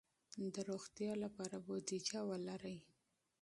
د 0.53 0.55
روغتیا 0.69 1.11
لپاره 1.23 1.55
بودیجه 1.65 2.19
ولرئ. 2.29 2.77